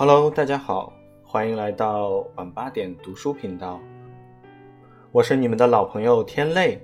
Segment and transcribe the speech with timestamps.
[0.00, 3.78] Hello，大家好，欢迎来到晚八点读书频道。
[5.12, 6.80] 我是你们的老朋友天泪。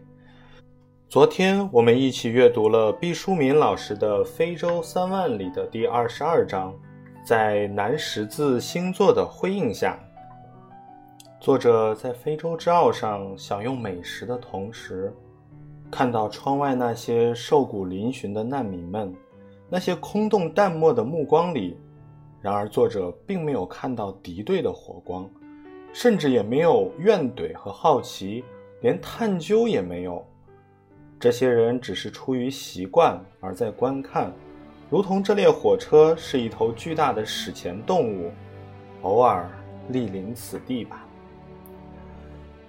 [1.08, 6.74] 昨天我们一起阅读了毕淑敏老师的《非洲三万里》的第二十二章，
[7.24, 9.98] 在南十字星座的辉映下，
[11.40, 15.10] 作者在非洲之澳上享用美食的同时，
[15.90, 19.10] 看到窗外那些瘦骨嶙峋的难民们，
[19.70, 21.78] 那些空洞淡漠的目光里。
[22.46, 25.28] 然而，作者并没有看到敌对的火光，
[25.92, 28.44] 甚至也没有怨怼和好奇，
[28.82, 30.24] 连探究也没有。
[31.18, 34.32] 这些人只是出于习惯而在观看，
[34.88, 38.30] 如同这列火车是一头巨大的史前动物，
[39.02, 39.50] 偶尔
[39.90, 41.04] 莅临此地吧。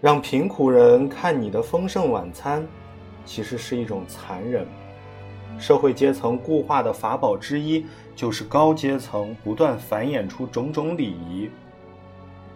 [0.02, 2.68] 让贫苦人看你的丰盛晚餐，
[3.26, 4.66] 其实是一种残忍。
[5.60, 11.50] 社会阶层固化的法宝之一，就是高阶层不断繁衍出种种礼仪，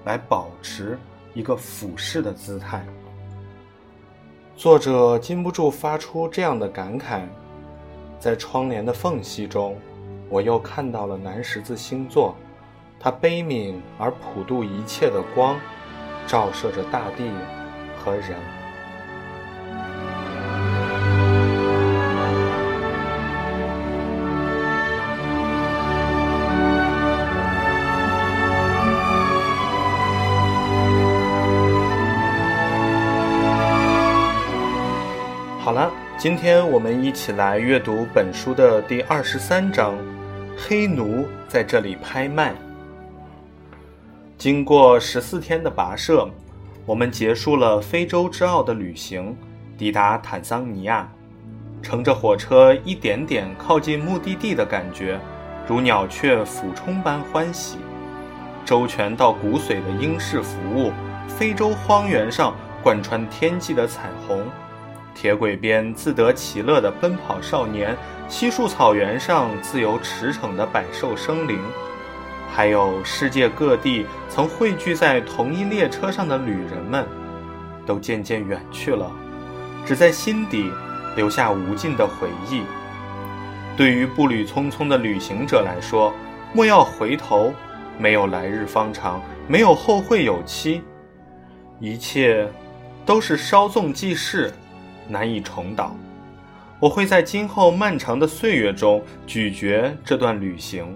[0.05, 0.97] 来保持
[1.33, 2.85] 一个俯视的姿态。
[4.55, 7.21] 作者禁不住发出这样的感慨：
[8.19, 9.75] 在窗帘的缝隙中，
[10.29, 12.35] 我又看到了南十字星座，
[12.99, 15.57] 它悲悯而普渡一切的光，
[16.27, 17.23] 照射着大地
[17.97, 18.60] 和人。
[36.21, 39.97] 今天我们一起来阅读本书的第二十三章。
[40.55, 42.53] 黑奴在这里拍卖。
[44.37, 46.29] 经过十四天的跋涉，
[46.85, 49.35] 我们结束了非洲之奥的旅行，
[49.79, 51.11] 抵达坦桑尼亚。
[51.81, 55.19] 乘着火车一点点靠近目的地的感觉，
[55.67, 57.79] 如鸟雀俯冲般欢喜。
[58.63, 60.91] 周全到骨髓的英式服务，
[61.27, 64.45] 非洲荒原上贯穿天际的彩虹。
[65.13, 67.95] 铁轨边自得其乐的奔跑少年，
[68.27, 71.59] 稀树草原上自由驰骋的百兽生灵，
[72.51, 77.05] 还有世界各地曾汇聚在同一列车上的旅人们，
[77.85, 79.11] 都渐渐远去了，
[79.85, 80.71] 只在心底
[81.15, 82.63] 留下无尽的回忆。
[83.77, 86.13] 对于步履匆匆的旅行者来说，
[86.53, 87.53] 莫要回头，
[87.97, 90.81] 没有来日方长，没有后会有期，
[91.79, 92.47] 一切
[93.05, 94.51] 都是稍纵即逝。
[95.11, 95.93] 难以重蹈，
[96.79, 100.95] 我会在今后漫长的岁月中咀嚼这段旅行。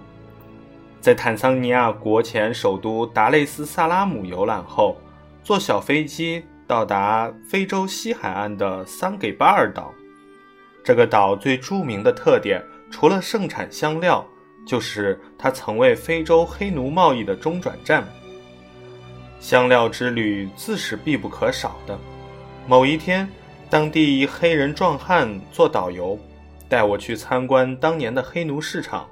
[1.02, 4.98] 在坦桑尼亚国前首都达累斯萨拉姆游览后，
[5.44, 9.94] 坐小飞机到达非洲西海岸的桑给巴尔岛。
[10.84, 14.26] 这个岛最著名的特点，除了盛产香料，
[14.66, 18.04] 就是它曾为非洲黑奴贸易的中转站。
[19.40, 22.00] 香料之旅自是必不可少的。
[22.66, 23.30] 某一天。
[23.68, 26.18] 当地一黑人壮汉做导游，
[26.70, 29.08] 带我去参观当年的黑奴市场。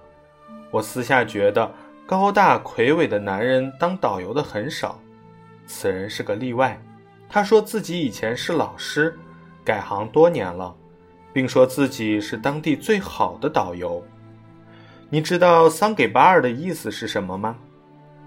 [0.70, 1.70] 我私下觉得，
[2.06, 5.00] 高大魁伟的男人当导游的很少。
[5.66, 6.80] 此人是个例外。
[7.28, 9.18] 他说自己以前是老师，
[9.66, 10.74] 改行多年了，
[11.34, 14.04] 并说自己是当地最好的导游。
[15.10, 17.56] 你知道“桑给巴尔”的意思是什么吗？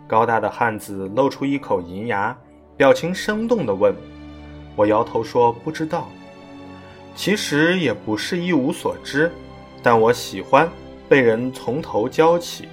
[0.08, 2.36] 高大的汉子露出一口银牙，
[2.76, 3.94] 表情生动地问。
[4.74, 6.08] 我摇头说不知道。
[7.16, 9.32] 其实也不是一无所知，
[9.82, 10.70] 但我喜欢
[11.08, 12.68] 被人从头教起，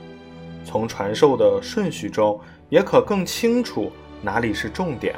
[0.65, 2.39] 从传授的顺序中
[2.69, 5.15] 也可更清楚哪里是重点。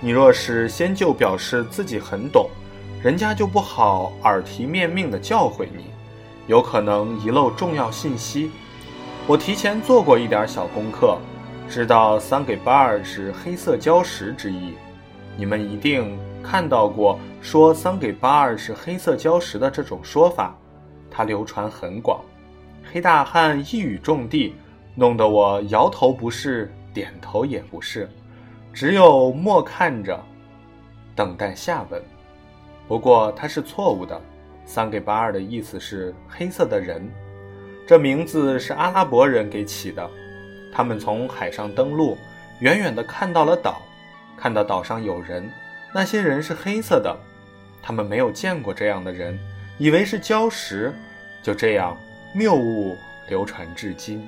[0.00, 2.50] 你若是先就表示自己很懂，
[3.02, 5.86] 人家就不好耳提面命地教诲你，
[6.46, 8.50] 有可能遗漏重要信息。
[9.26, 11.16] 我提前做过一点小功课，
[11.66, 14.74] 知道桑给巴尔是黑色礁石之意。
[15.36, 20.56] 你们一定看到过说桑给巴尔是黑色礁石的这种说法，
[21.10, 22.20] 它流传很广。
[22.92, 24.54] 黑大汉一语中的，
[24.94, 28.08] 弄得我摇头不是，点头也不是，
[28.72, 30.22] 只有默看着，
[31.16, 32.00] 等待下文。
[32.86, 34.20] 不过他是错误的，
[34.64, 37.10] 桑给巴尔的意思是黑色的人，
[37.86, 40.08] 这名字是阿拉伯人给起的。
[40.72, 42.16] 他们从海上登陆，
[42.60, 43.80] 远远地看到了岛。
[44.36, 45.50] 看到岛上有人，
[45.92, 47.16] 那些人是黑色的，
[47.82, 49.38] 他们没有见过这样的人，
[49.78, 50.94] 以为是礁石，
[51.42, 51.96] 就这样
[52.34, 52.96] 谬误
[53.28, 54.26] 流传至今。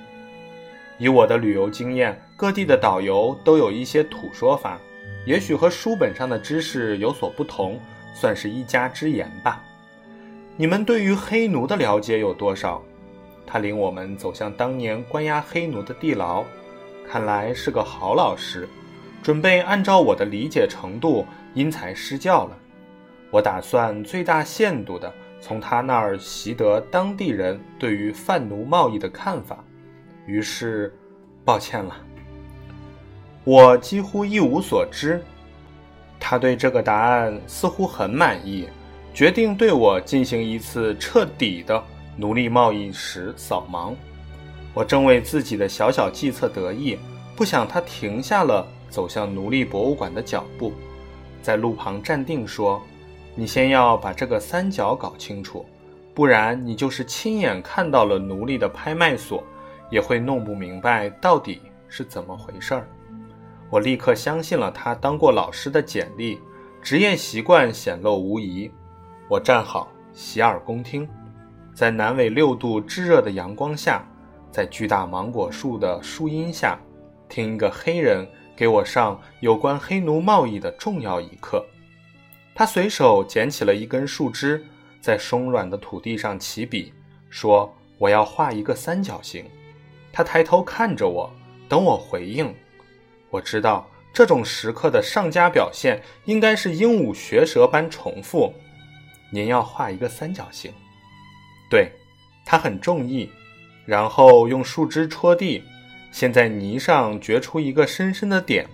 [0.99, 4.79] 以我的旅游经验，各地的导游都有一些土说法，
[5.27, 7.79] 也许和书本上的知识有所不同，
[8.15, 9.63] 算是一家之言吧。
[10.57, 12.83] 你们对于黑奴的了解有多少？
[13.47, 16.43] 他领我们走向当年关押黑奴的地牢，
[17.07, 18.67] 看来是个好老师，
[19.27, 22.57] 准备按照我的理解程度因材施教了。
[23.29, 29.65] 我打算最大限度地从他那儿习得当地人对于贩奴贸易的看法。
[30.27, 30.97] 于是，
[31.45, 31.97] 抱歉了，
[33.43, 35.21] 我几乎一无所知。
[36.21, 38.69] 他对这个答案似乎很满意，
[39.13, 41.83] 决定对我进行一次彻底的。
[42.17, 43.93] 奴隶贸易时扫盲，
[44.73, 46.97] 我正为自己的小小计策得意，
[47.35, 48.65] 不想他停下了
[48.97, 50.73] 走向奴隶博物馆的脚步，
[51.43, 52.83] 在路旁站定说
[53.37, 55.67] ：“你先要把这个三角搞清楚，
[56.15, 59.45] 不然你就是亲眼看到了奴隶的拍卖所，
[59.91, 61.61] 也会弄不明白到底
[61.91, 62.89] 是怎么回事儿。”
[63.69, 66.41] 我立刻相信了他当过老师的简历，
[66.81, 68.71] 职业习惯显露无疑。
[69.29, 71.07] 我站好，洗耳恭听。
[71.75, 74.09] 在南纬六度炙热的阳光下，
[74.51, 76.79] 在巨大芒果树的树荫下，
[77.29, 81.65] 听一个黑人给我上有关黑奴贸易的重要一课。
[82.55, 84.65] 他随手捡起了一根树枝，
[85.01, 86.93] 在松软的土地上起笔，
[87.29, 89.45] 说：“我要画一个三角形。”
[90.11, 91.31] 他抬头看着我，
[91.69, 92.53] 等我回应。
[93.29, 98.55] 我知道这种时刻的上佳表现应该是鹦鹉学舌般重复
[99.31, 100.73] ：“您要画一个三角形。”
[101.69, 101.93] 对，
[102.47, 103.29] 他很中意，
[103.85, 105.63] 然后用树枝戳地，
[106.11, 108.67] 先在泥上掘出一个深深的点，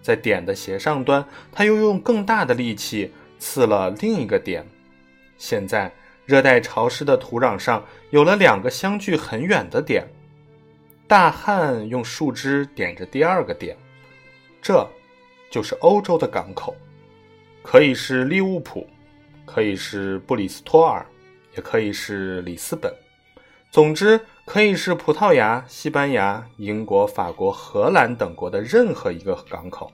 [0.00, 4.66] 在点的斜上端，他又用更大的力气刺了另一个点。
[5.38, 5.92] 现在，
[6.26, 10.06] 热带潮湿的土壤上有了两个相距很远的点。
[11.06, 13.76] 大汉用树枝点着第二个点，
[14.60, 14.88] 这，
[15.50, 16.76] 就是欧洲的港口，
[17.62, 18.86] 可以是利物浦，
[19.44, 21.04] 可以是布里斯托尔。
[21.54, 22.90] 也可以是里斯本，
[23.70, 29.90] 总之可以是葡萄牙、西班牙、英国、法国、荷兰等国的任何一个港口。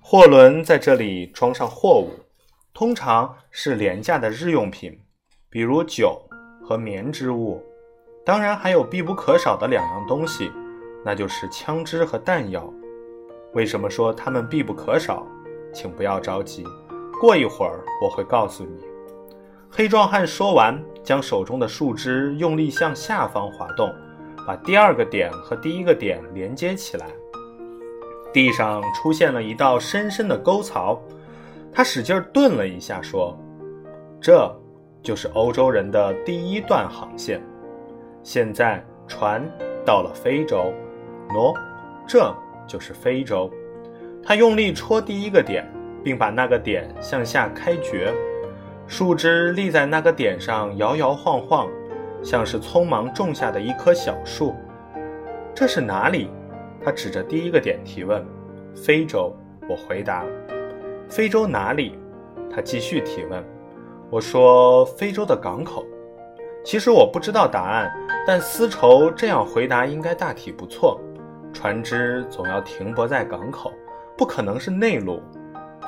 [0.00, 2.10] 货轮在这里装上货物，
[2.72, 5.00] 通常是廉价的日用品，
[5.50, 6.22] 比如酒
[6.64, 7.62] 和棉织物。
[8.24, 10.50] 当然还有必不可少的两样东西，
[11.04, 12.72] 那就是枪支和弹药。
[13.52, 15.26] 为什么说它们必不可少？
[15.72, 16.64] 请不要着急，
[17.20, 18.84] 过一会儿我会告诉你。
[19.68, 20.80] 黑壮汉说完，
[21.10, 23.92] 将手中的树枝用力向下方滑动，
[24.46, 27.08] 把第二个点和第一个点连接起来。
[28.32, 31.02] 地上出现了一道深深的沟槽。
[31.72, 33.36] 他使劲顿了一下，说
[34.22, 34.56] ：“这
[35.02, 37.42] 就是欧洲人的第一段航线。
[38.22, 39.42] 现在船
[39.84, 40.72] 到了非洲，
[41.30, 41.52] 喏，
[42.06, 42.32] 这
[42.68, 43.50] 就是非洲。”
[44.22, 45.68] 他用力戳第一个点，
[46.04, 48.14] 并把那个点向下开掘。
[48.90, 51.68] 树枝立在那个点上，摇摇晃晃，
[52.24, 54.52] 像是匆忙种下的一棵小树。
[55.54, 56.28] 这是哪里？
[56.84, 58.26] 他指着第一个点提问。
[58.74, 59.32] 非洲，
[59.68, 60.24] 我回答。
[61.08, 61.96] 非洲哪里？
[62.52, 63.40] 他继续提问。
[64.10, 65.86] 我说非洲的港口。
[66.64, 67.92] 其实我不知道答案，
[68.26, 71.00] 但丝绸这样回答应该大体不错。
[71.52, 73.72] 船只总要停泊在港口，
[74.18, 75.22] 不可能是内陆。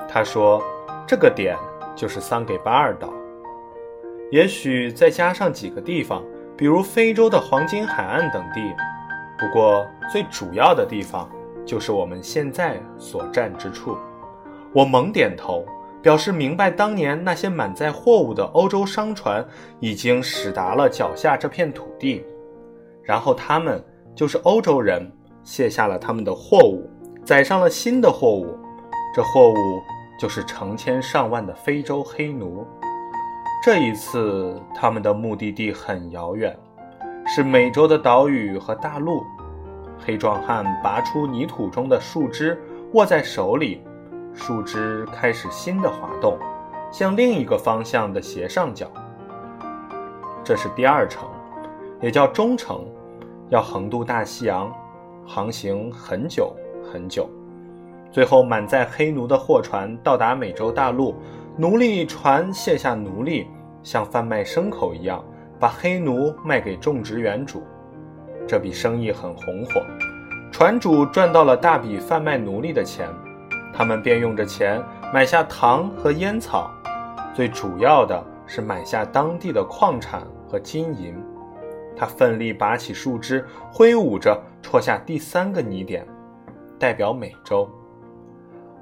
[0.08, 0.62] 他说
[1.04, 1.56] 这个点。
[2.02, 3.12] 就是桑给巴尔岛，
[4.32, 6.21] 也许再加上几个地方，
[6.56, 8.61] 比如非洲的黄金海岸等地。
[9.38, 11.30] 不过最主要的地方
[11.64, 13.97] 就是我们现在所站之处。
[14.73, 15.64] 我猛点头，
[16.02, 19.47] 表示明白当年那些满载货物的欧洲商船
[19.78, 22.25] 已经驶达了脚下这片土地，
[23.04, 23.80] 然后他们
[24.12, 25.09] 就是欧洲人
[25.44, 26.90] 卸下了他们的货物，
[27.25, 28.59] 载上了新的货物，
[29.14, 29.80] 这货物。
[30.19, 32.66] 就是成千上万的非洲黑奴。
[33.62, 36.57] 这一次，他们的目的地很遥远，
[37.26, 39.25] 是美洲的岛屿和大陆。
[40.04, 42.61] 黑壮汉拔出泥土中的树枝，
[42.92, 43.81] 握在手里，
[44.35, 46.37] 树枝开始新的滑动，
[46.90, 48.90] 向另一个方向的斜上角。
[50.42, 51.28] 这是第二程，
[52.00, 52.85] 也叫中程，
[53.49, 54.73] 要横渡大西洋，
[55.25, 56.52] 航行很久
[56.92, 57.31] 很久。
[58.12, 61.14] 最后，满载黑奴的货船到达美洲大陆，
[61.57, 63.47] 奴隶船卸下奴隶，
[63.83, 65.25] 像贩卖牲口一样，
[65.59, 67.62] 把黑奴卖给种植园主。
[68.47, 69.81] 这笔生意很红火，
[70.52, 73.09] 船主赚到了大笔贩卖奴隶的钱，
[73.73, 76.71] 他们便用这钱买下糖和烟草，
[77.33, 81.14] 最主要的是买下当地的矿产和金银。
[81.97, 83.42] 他奋力拔起树枝，
[83.73, 86.07] 挥舞着戳下第三个泥点，
[86.78, 87.66] 代表美洲。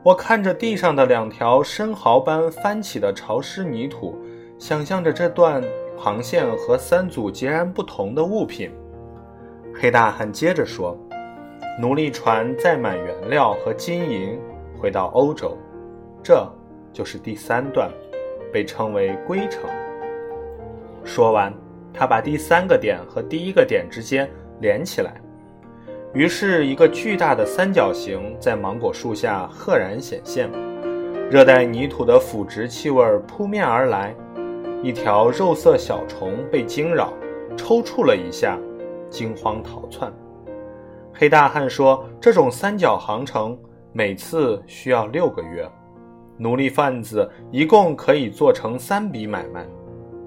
[0.02, 4.16] 我看着地上的两条生蚝般翻起的潮湿泥土，
[4.59, 5.62] 想象着这段
[5.95, 8.73] 航线和三组截然不同的物品。
[9.75, 10.99] 黑大汉接着说
[11.78, 14.40] ：“奴隶船载满原料和金银
[14.78, 15.54] 回到欧洲，
[16.23, 16.50] 这
[16.95, 17.90] 就是第三段，
[18.50, 19.69] 被称为归程。”
[21.04, 21.52] 说完，
[21.92, 24.26] 他把第三个点和第一个点之间
[24.61, 25.21] 连起来，
[26.12, 30.50] 于是一个巨大的三角形在芒果树下赫然显现。
[31.30, 34.12] 热带泥土的腐殖气味扑面而来，
[34.82, 37.12] 一条肉色小虫被惊扰，
[37.56, 38.58] 抽搐了一下，
[39.08, 40.12] 惊慌逃窜。
[41.14, 43.56] 黑大汉说：“这种三角航程
[43.92, 45.70] 每次需要六个月，
[46.36, 49.64] 奴隶贩子一共可以做成三笔买卖。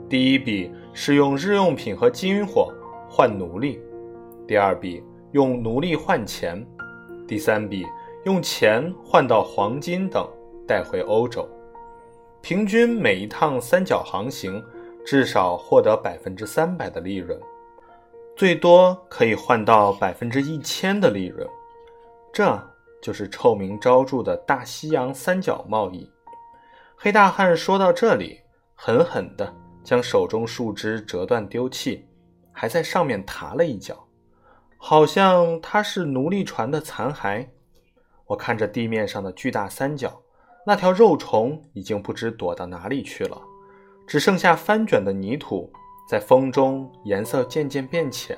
[0.08, 2.72] 第一笔是用日用品和金火
[3.10, 3.82] 换奴隶，
[4.48, 6.66] 第二笔用奴隶换钱，
[7.28, 7.86] 第三笔
[8.26, 10.28] 用钱换到黄金等。”
[10.66, 11.46] 带回欧洲，
[12.42, 14.64] 平均每一趟三角航行
[15.06, 17.38] 至少获得百分之三百的利润，
[18.34, 21.46] 最多可以换到百分之一千的利润。
[22.32, 22.58] 这
[23.02, 26.10] 就是臭名昭著的大西洋三角贸易。
[26.96, 28.40] 黑大汉说到这里，
[28.74, 32.08] 狠狠地将手中树枝折断丢弃，
[32.54, 34.03] 还在上面踏了一脚，
[34.86, 37.48] 好像它是奴隶船的残骸。
[38.28, 40.22] 我看着地面上的巨大三角。
[40.68, 43.42] 那条肉虫已经不知躲到哪里去了，
[44.06, 45.72] 只剩下翻卷的泥土，
[46.10, 48.38] 在风中颜色渐渐变浅、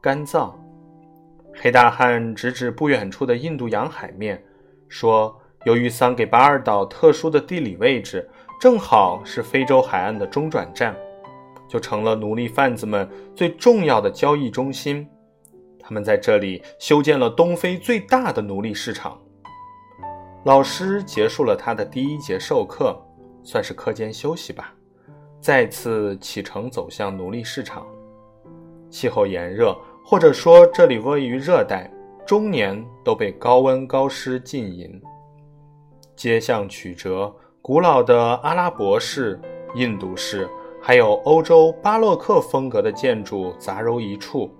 [0.00, 0.54] 干燥。
[1.54, 4.42] 黑大汉指指不远处的印度洋海面，
[4.88, 8.26] 说：“由于桑给巴尔岛特殊的地理位置，
[8.58, 10.96] 正好是非洲海岸的中转站，
[11.68, 15.06] 就成了奴隶贩子们最重要的交易中心。
[15.86, 19.16] 他们在这里修建了东非最大的奴隶市场。”
[20.44, 23.00] 老师结束了他的第一节授课，
[23.44, 24.74] 算是课间休息吧。
[25.40, 27.86] 再次启程走向奴隶市场。
[28.90, 31.88] 气候炎热，或者说这里位于热带，
[32.26, 35.00] 终年都被高温高湿浸淫。
[36.16, 39.40] 街巷曲折，古老的阿拉伯式、
[39.74, 40.48] 印度式，
[40.80, 44.50] 还有欧洲巴洛克风格的建筑杂糅一处，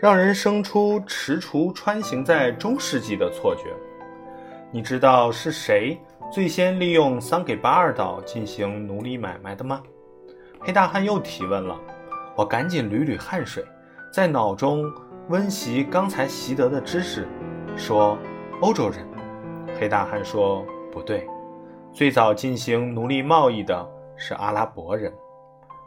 [0.00, 3.64] 让人生出踟蹰穿行在中世纪的错觉。
[4.72, 6.00] 你知道是谁
[6.32, 9.82] 最先利用桑给巴尔岛进行奴隶买卖的吗？
[10.58, 11.78] 黑大汉又提问了。
[12.34, 13.62] 我赶紧捋捋汗水，
[14.10, 14.90] 在脑中
[15.28, 17.28] 温习刚才习得的知识，
[17.76, 18.16] 说
[18.62, 19.06] ：“欧洲人。”
[19.78, 21.26] 黑大汉说：“不对，
[21.92, 25.12] 最早进行奴隶贸易的是阿拉伯人。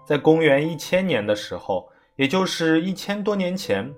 [0.05, 3.91] 在公元一千年的时候，也就是一千多年前，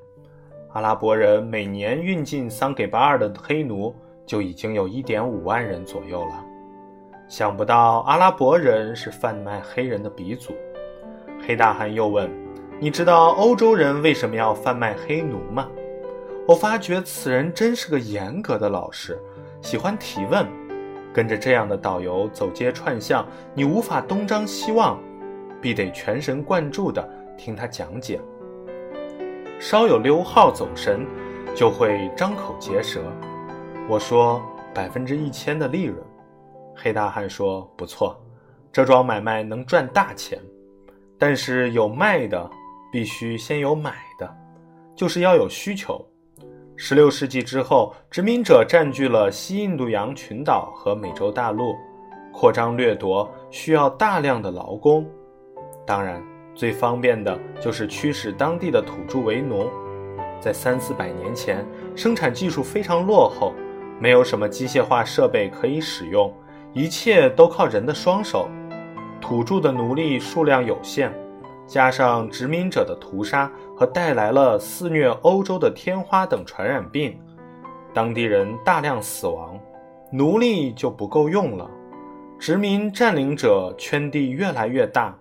[0.75, 6.44] 阿拉伯人每年运进桑给巴尔的黑奴。”就已经有一点五万人左右了。
[7.27, 10.51] 想不到阿拉伯人是贩卖黑人的鼻祖。
[11.46, 12.27] 黑大汉又问
[12.82, 15.70] ：“你知道欧洲人为什么要贩卖黑奴吗？”
[16.48, 19.15] 我发觉此人真是个严格的老师，
[19.62, 20.44] 喜欢提问。
[21.13, 25.00] 跟着这样的导游走街串巷，你无法东张西望，
[25.62, 28.20] 必得全神贯注地听他讲解。
[29.60, 31.06] 稍有溜号走神，
[31.56, 33.02] 就会张口结舌。
[33.90, 34.42] 我说
[34.74, 35.98] 百分之一千的利润，
[36.76, 38.20] 黑大汉说不错，
[38.72, 40.40] 这桩买卖能赚大钱，
[41.18, 42.50] 但是有卖的，
[42.92, 44.36] 必须先有买的，
[44.96, 46.06] 就是要有需求。
[46.76, 51.74] 十六世纪之后，殖民者占据了西印度洋群岛和美洲大陆，
[52.34, 55.10] 扩张掠夺需要大量的劳工，
[55.88, 56.22] 当然
[56.56, 59.70] 最方便的就是驱使当地的土著为农。
[60.40, 63.54] 在三四百年前，生产技术非常落后。
[63.98, 66.34] 没有什么机械化设备可以使用，
[66.74, 68.50] 一切都靠人的双手。
[69.22, 71.14] 土著的奴隶数量有限，
[71.66, 77.18] 加上殖民者的屠杀和带来了肆虐欧洲的天花等传染病，
[77.94, 79.58] 当地人大量死亡，
[80.12, 81.72] 奴隶就不够用了。
[82.38, 85.18] 殖民占领者圈地越来越大，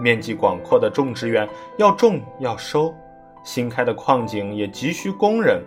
[0.00, 1.48] 面积广阔的种植园
[1.78, 2.94] 要种要收，
[3.42, 5.62] 新开的矿井也急需工人。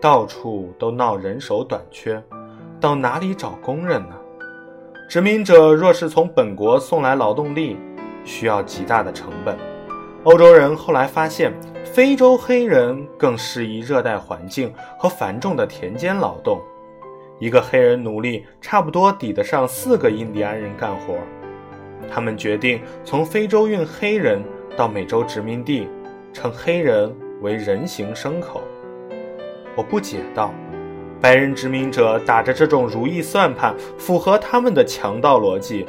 [0.00, 2.22] 到处都闹人手短缺，
[2.78, 4.14] 到哪里找工人呢？
[5.08, 7.78] 殖民者若是从本国送来劳动力，
[8.22, 9.56] 需要极大的成本。
[10.24, 11.52] 欧洲人后来发现，
[11.84, 16.60] 非洲黑人更适宜热带环境和繁重的田间劳动，
[17.38, 21.14] 一个黑人奴隶差不多抵得上四个印第安人干活。
[22.10, 24.42] 他们决定从非洲运黑人
[24.76, 25.88] 到美洲殖民地，
[26.32, 28.62] 称黑人为人形牲口。
[29.76, 30.52] 我不解道
[31.20, 35.86] ：“白人殖民者打着这种如意算盘，符合他们的强盗逻辑，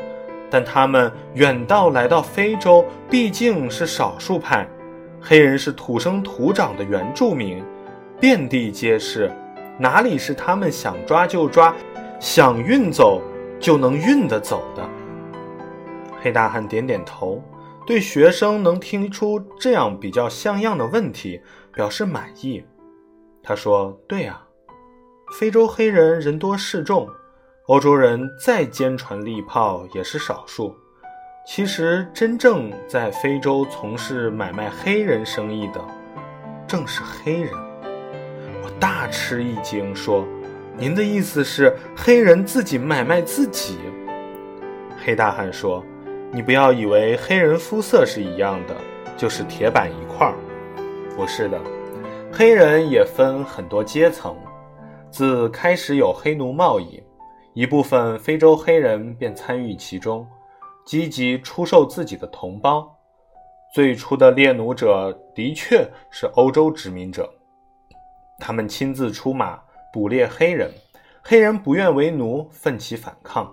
[0.50, 4.68] 但他们远道来到非洲，毕竟是少数派。
[5.22, 7.64] 黑人是土生土长的原住民，
[8.20, 9.32] 遍地皆是，
[9.78, 11.74] 哪里是他们想抓就抓、
[12.20, 13.22] 想运走
[13.60, 14.88] 就能运得走的？
[16.26, 17.40] 黑大汉点点头，
[17.86, 21.40] 对学生能听出这样比较像样的问题
[21.72, 22.66] 表示满意。
[23.44, 24.42] 他说：“对呀，
[25.38, 27.08] 非洲黑人人多势众。”
[27.70, 30.76] 欧洲人再坚船利炮也是少数。
[31.46, 35.86] 其实，真正在非洲从事买卖黑人生意的，
[36.66, 37.54] 正是黑人。
[38.64, 40.26] 我大吃一惊，说
[40.76, 43.78] ：“您的意思是黑人自己买卖自己？”
[45.06, 45.86] 黑大汉说
[46.36, 48.76] ：“你不要以为黑人肤色是一样的，
[49.16, 50.36] 就是铁板一块儿。
[51.16, 51.58] 不是的，
[52.30, 54.36] 黑人也分很多阶层。
[55.10, 57.02] 自开始有黑奴贸易。”
[57.56, 60.28] 一部分非洲黑人便参与其中，
[60.86, 62.86] 积极出售自己的同胞。
[63.74, 67.34] 最初的猎奴者的确是欧洲殖民者，
[68.42, 69.58] 他们亲自出马
[69.94, 70.70] 捕猎黑人，
[71.24, 73.50] 黑人不愿为奴，奋起反抗。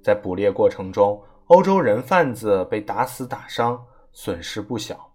[0.00, 5.14] 在捕猎过程中，欧洲人贩子被打死打伤，损失不小。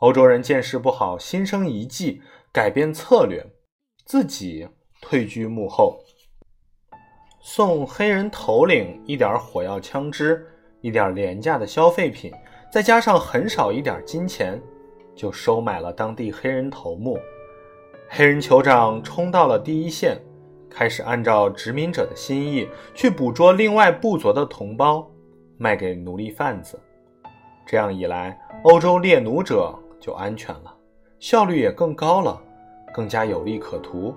[0.00, 2.20] 欧洲人见势不好，心生一计，
[2.52, 3.42] 改变策略，
[4.04, 4.68] 自己
[5.00, 5.98] 退居幕后。
[7.40, 10.46] 送黑人头领一点火药枪支，
[10.82, 12.30] 一点廉价的消费品，
[12.70, 14.60] 再加上很少一点金钱，
[15.16, 17.18] 就收买了当地黑人头目。
[18.10, 20.20] 黑人酋长冲到了第一线，
[20.68, 25.10] 开始按照殖民者的心意去捕捉另外部族的同胞，
[25.56, 26.80] 卖给奴隶贩子。
[27.66, 30.74] 这样一来，欧洲猎奴者就安全了，
[31.18, 32.40] 效率也更高了，
[32.92, 34.14] 更加有利可图。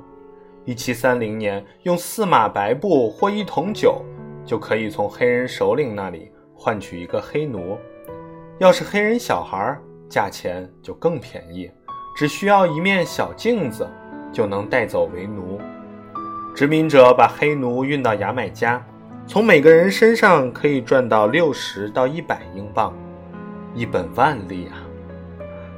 [0.66, 4.04] 一七三零年，用四马白布或一桶酒，
[4.46, 7.78] 就可以从黑人首领那里换取一个黑奴。
[8.60, 9.78] 要是黑人小孩，
[10.10, 11.72] 价钱就更便宜，
[12.18, 13.88] 只需要一面小镜子，
[14.34, 15.58] 就能带走为奴。
[16.54, 18.86] 殖民者把黑奴运到牙买加，
[19.30, 22.94] 从每个人身上可以赚到六十到一百英镑，
[23.76, 24.80] 一本万利啊！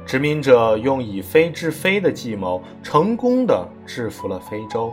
[0.06, 4.92] 殖民者用以非制非的计谋，成功的制服了非洲。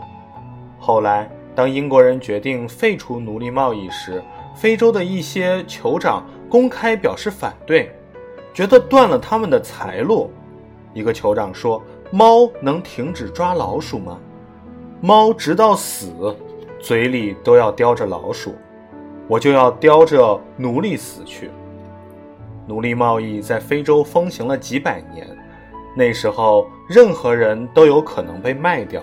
[0.79, 4.23] 后来，当英国人决定废除奴隶贸易时，
[4.55, 7.95] 非洲的一些酋长公开表示反对，
[8.55, 10.31] 觉得断了他们的财路。
[10.95, 14.17] 一个酋长说：“猫能停止抓老鼠吗？
[14.99, 16.35] 猫直到死，
[16.79, 18.55] 嘴里都要叼着老鼠，
[19.27, 21.49] 我就要叼着奴隶死去。”
[22.67, 25.25] 奴隶贸易在非洲风行了几百年，
[25.95, 29.01] 那时候任何人都有可能被卖掉，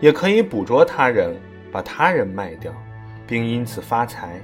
[0.00, 1.36] 也可以捕捉他人，
[1.70, 2.72] 把他人卖掉，
[3.26, 4.40] 并因此发财。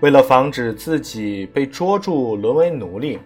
[0.00, 3.18] 为了防止自己被捉住沦为奴隶，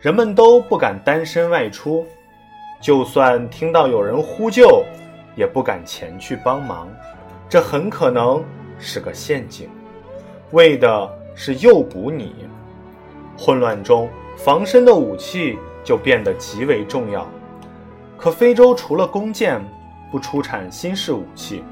[0.00, 2.06] 人们都不敢单身外出，
[2.80, 4.84] 就算听到有人呼救，
[5.34, 6.88] 也不敢前去帮忙。
[7.48, 8.44] 这很可能
[8.78, 9.68] 是个陷阱，
[10.50, 12.34] 为的是诱捕你。
[13.36, 17.26] 混乱中，防身的武器就变得极为重要。
[18.16, 19.64] 可非洲除了弓箭，
[20.10, 21.62] 不出产新式武器。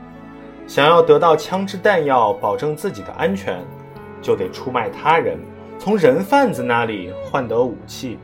[0.67, 3.63] 想要得到枪支弹药，保证自己的安全，
[4.23, 5.39] 就得出卖他人，
[5.79, 8.19] 从人贩子那里换得武器。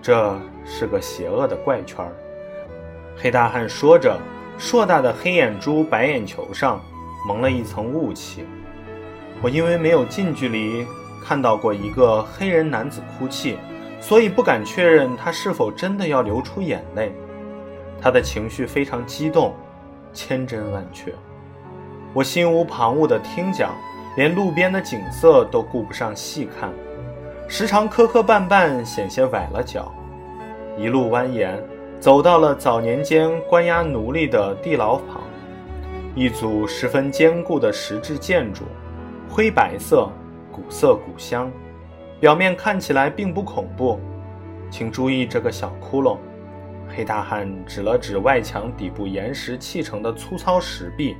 [0.00, 2.04] 这是个邪恶的怪圈。
[3.16, 4.18] 黑大汉说着，
[4.58, 6.80] 硕大的黑眼珠白眼球上
[7.26, 8.44] 蒙了一层雾气。
[9.40, 10.86] 我因为没有近距离。
[11.24, 13.56] 看到过一个黑人男子哭泣，
[14.00, 17.12] 所以不敢确认他是否真的要流出眼泪。
[18.00, 19.54] 他的情绪非常激动，
[20.12, 21.14] 千真万确。
[22.12, 23.70] 我心无旁骛地听讲，
[24.16, 26.68] 连路边的景色都顾不上细看，
[27.46, 29.94] 时常磕磕绊绊，险些崴了脚。
[30.76, 31.54] 一路蜿蜒，
[32.02, 35.22] 走到了早年间关押奴隶的地牢旁，
[36.16, 38.64] 一组十分坚固的石质建筑，
[39.30, 40.10] 灰白色。
[40.50, 41.48] 古色古香，
[42.18, 44.00] 表面看起来并不恐怖。
[44.68, 46.18] 请注意这个小窟窿。
[46.88, 51.16] 黑大汉指了指外墙底部岩石砌成的粗糙石壁。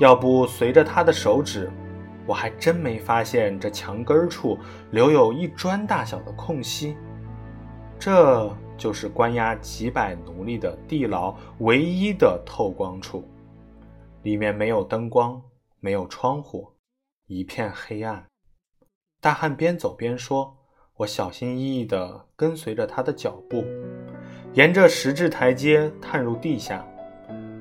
[0.00, 1.70] 要不随着他的手指，
[2.26, 4.58] 我还真没发现这墙根处
[4.90, 6.96] 留有一砖大小的空隙。
[7.98, 8.50] 这
[8.82, 13.22] 就是关押几百奴隶的地牢唯一的透光处。
[14.24, 15.40] 里面没有灯光，
[15.78, 16.66] 没有窗户，
[17.28, 18.26] 一片黑暗。
[19.20, 20.52] 大汉边走边说
[20.98, 23.64] ：“我小心翼翼地跟随着他的脚步，
[24.54, 26.84] 沿着石质台阶探入地下。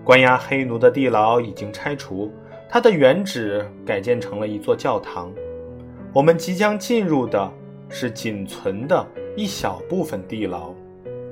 [0.04, 2.32] 关押黑奴的地牢已经拆除，
[2.68, 5.32] 它的原址改建成了一座教堂。
[6.12, 7.54] 我们即将进入的
[7.90, 9.08] 是仅存的
[9.38, 10.74] 一小部分地牢，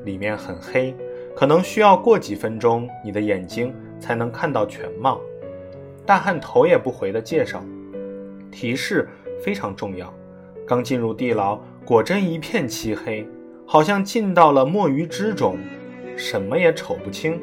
[0.06, 0.96] 里面很黑，
[1.36, 5.20] 可能需要过几分钟，你的眼睛才能看到全貌。
[6.06, 7.64] 大汉头也不回地介绍，
[8.52, 9.08] 提示
[9.44, 10.14] 非常重要。
[10.66, 13.28] 刚进入地牢，果真一片漆黑，
[13.66, 15.58] 好像进到了墨鱼汁中，
[16.16, 17.40] 什么也瞅不清。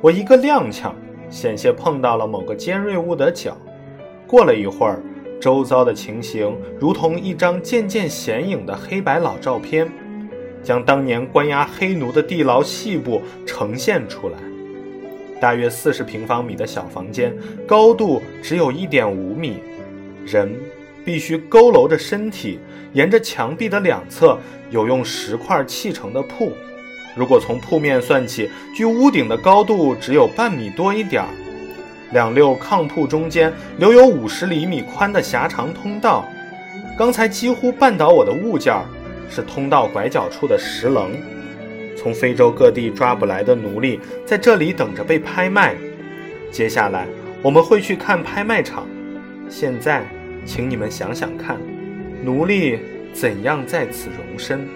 [0.00, 0.92] 我一个踉跄，
[1.30, 3.56] 险些碰到了某个尖锐物的脚。
[4.26, 5.02] 过了一会儿，
[5.40, 9.90] 周遭的情形如同一张渐渐显影的黑白老照片，
[10.64, 14.38] 将当年关押黑奴的地牢细部呈现出来。
[15.40, 19.58] 大约四十平方米的小房间，高度只有一点五米，
[20.26, 20.52] 人。
[21.04, 22.58] 必须佝偻着身体，
[22.94, 24.38] 沿着墙壁的两侧
[24.70, 26.50] 有用石块砌成的铺。
[27.14, 31.28] 如果从铺面算起，距屋顶的高度只有半米多一点儿。
[32.12, 36.24] 两溜炕铺中间留有五十厘米宽的狭长通道。
[36.96, 38.86] 刚才几乎绊倒我的物件儿
[39.30, 41.12] 是通道拐角处的石棱。
[41.96, 45.74] 从非洲各地抓捕来的奴隶在这里等着被拍卖。
[46.50, 47.06] 接下来
[47.42, 48.86] 我们会去看拍卖场。
[49.48, 50.04] 现在。
[50.46, 51.58] 请你们想想看，
[52.22, 52.78] 奴隶
[53.14, 54.68] 怎样在此容身？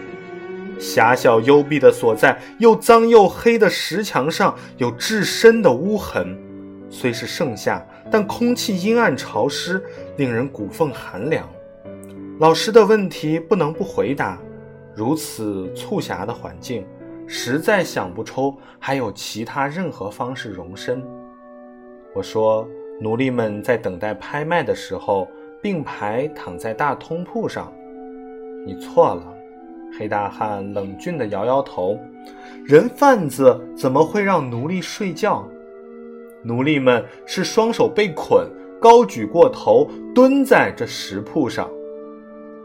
[0.79, 6.35] 狭小幽闭的所在，又脏又黑的石墙上有至深的污痕。
[6.89, 9.79] 虽是盛夏，但空气阴暗潮湿，
[10.17, 11.47] 令人骨缝寒凉。
[12.39, 14.39] 老师的问题不能不回答。
[14.95, 16.85] 如此促狭的环境，
[17.27, 21.03] 实在想不出还有其他任何方式容身。
[22.15, 22.67] 我说，
[23.01, 25.29] 奴隶们在等待拍卖的时候。
[25.61, 27.73] 并排躺在大通铺上，
[28.65, 29.35] 你错了。
[29.99, 31.99] 黑大汉冷峻地摇摇头
[32.65, 35.49] ：“人贩子怎么会让奴隶睡觉？
[36.45, 38.49] 奴隶们是双手被捆，
[38.81, 41.69] 高举过头，蹲在这石铺上。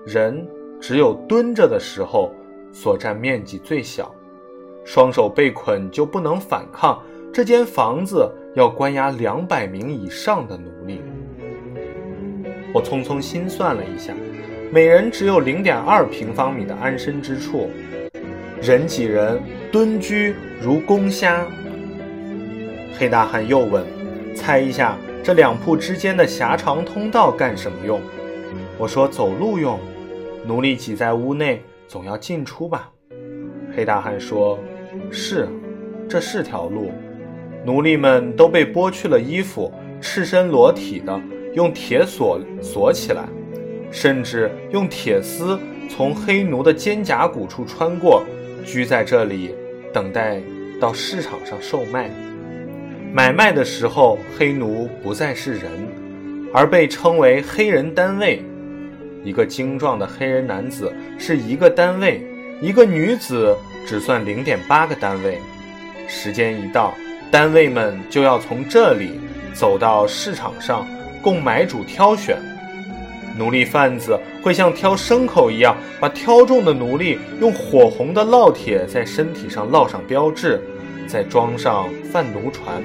[0.05, 0.45] 人
[0.81, 2.31] 只有蹲着的时候，
[2.71, 4.13] 所占面积最小。
[4.83, 7.01] 双手被捆就不能反抗。
[7.31, 11.01] 这间房子要关押两百名以上的奴隶。”
[12.73, 14.13] 我匆匆心算了一下，
[14.71, 17.69] 每人只有零点二平方米的安身之处，
[18.61, 21.45] 人挤人，蹲居如公虾。
[22.99, 23.83] 黑大汉又问
[24.35, 28.01] ：“猜一下，这两铺之间的狭长通道干什么用？”
[28.77, 29.79] 我说：“走路用。
[30.45, 32.89] 奴隶挤在屋内，总要进出吧？”
[33.75, 34.59] 黑大汉说
[35.11, 35.47] ：“是，
[36.07, 36.91] 这是条路。
[37.65, 41.19] 奴隶们都被剥去了衣服，赤身裸体的。”
[41.53, 43.29] 用铁锁锁起来，
[43.91, 48.23] 甚至用铁丝从黑奴的肩胛骨处穿过，
[48.65, 49.53] 拘在这里，
[49.93, 50.41] 等待
[50.81, 52.09] 到市场上售卖。
[53.13, 55.69] 买卖的时候，黑奴不再是人，
[56.51, 58.43] 而被称为黑人单位。
[59.23, 62.21] 一个精壮的黑人男子是一个单位，
[62.61, 63.55] 一个女子
[63.85, 65.39] 只算零点八个单位。
[66.07, 66.93] 时间一到，
[67.31, 69.19] 单位们就要从这里
[69.53, 70.85] 走到市场上。
[71.21, 72.37] 供买主挑选，
[73.37, 80.61] 奴隶贩子会像挑牲口一样，把挑中的奴隶用火红的烙铁在身体上烙上标志，
[81.07, 82.83] 再装上贩奴船。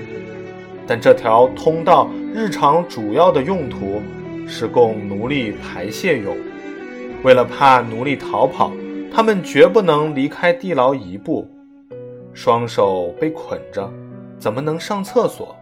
[0.86, 4.00] 但这条通道日常主要的用途
[4.48, 6.36] 是供奴隶排泄用。
[7.22, 8.72] 为了怕奴隶逃跑，
[9.12, 11.46] 他们绝不能离开地牢一步，
[12.32, 13.92] 双手被捆着，
[14.38, 15.54] 怎么能上厕所？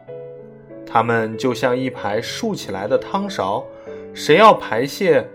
[0.87, 3.65] 他们就像一排竖起来的汤勺，
[4.15, 5.27] 谁要排泄，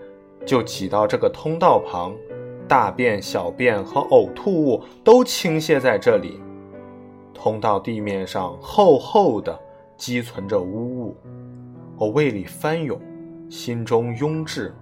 [0.46, 2.14] 就挤到这个通道旁，
[2.66, 6.40] 大便、小便和呕吐物都倾泻在这里。
[7.34, 9.58] 通道地面上厚厚的
[9.96, 11.16] 积存着污物，
[11.98, 12.98] 我胃里翻涌，
[13.52, 14.74] 心中拥滞，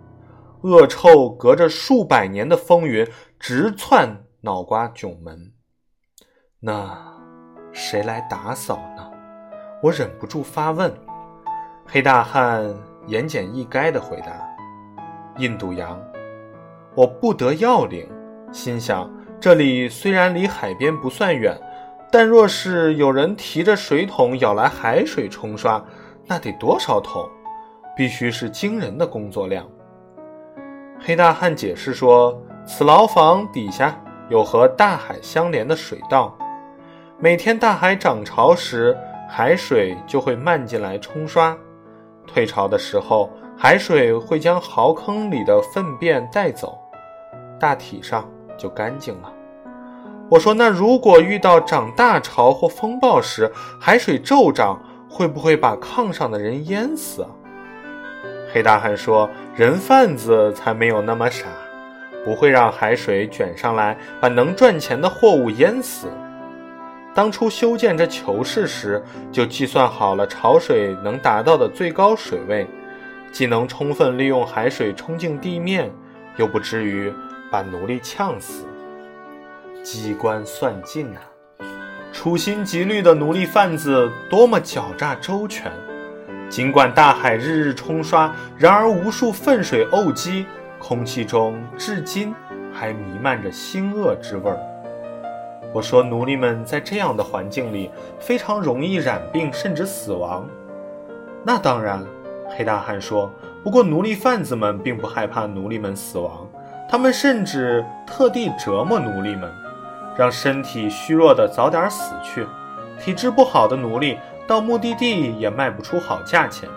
[0.63, 3.05] 恶臭隔着数百年的风云
[3.37, 5.53] 直窜脑瓜囧门。
[6.61, 6.97] 那
[7.73, 9.11] 谁来打扫呢？
[9.83, 10.95] 我忍不住发问，
[11.85, 12.73] 黑大汉
[13.09, 14.49] 言简意赅地回答
[15.39, 16.01] ：“印度洋。”
[16.95, 18.09] 我不得要领，
[18.53, 21.61] 心想这里虽然离海边不算远，
[22.13, 25.85] 但若是有人提着水桶舀来海水冲刷，
[26.29, 27.29] 那得多少桶？
[28.01, 29.69] 必须是惊人的工作量。
[30.99, 32.35] 黑大汉解释说
[32.67, 33.95] ：“此牢房底下
[34.31, 36.35] 有和大海相连的水道，
[37.19, 38.97] 每天大海涨潮时。”
[39.29, 41.55] 海水就会漫进来冲刷，
[42.27, 46.79] 退潮的时候，海水会将壕坑里的粪便带走，
[47.61, 49.31] 大体上就干净了。
[50.31, 57.29] 我说：“那如果遇到涨大潮或风暴时，海水骤涨，会不会把炕上的人淹死啊？”
[58.53, 61.47] 黑大汉说：“人贩子才没有那么傻，
[62.25, 66.09] 不会让海水卷上来，把能赚钱的货物淹死。
[67.15, 72.67] 当初修建这囚室时，就计算好了潮水能达到的最高水位，
[73.33, 75.91] 既能充分利用海水冲进地面，
[76.37, 77.13] 又不至于
[77.51, 78.65] 把奴隶呛死。
[79.83, 81.23] 机关算尽啊！
[82.13, 85.71] 处心积虑的奴隶贩子多么狡诈周全！”
[86.51, 90.45] 尽管大海日日冲刷，然而无数粪水沤积，
[90.81, 92.35] 空气中至今
[92.73, 94.59] 还弥漫着腥恶之味儿。
[95.73, 100.45] 我说，奴隶们在这样的环境里非常容易染病，甚至死亡。
[101.45, 102.05] 那当然，
[102.49, 103.33] 黑大汉说。
[103.63, 106.49] 不过，奴隶贩子们并不害怕奴隶们死亡，
[106.89, 109.49] 他们甚至特地折磨奴隶们，
[110.19, 112.45] 让身体虚弱的早点死去，
[112.99, 114.19] 体质不好的奴隶。
[114.47, 116.69] 到目的地也卖不出好价钱，